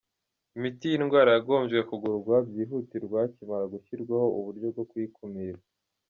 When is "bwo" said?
4.73-4.83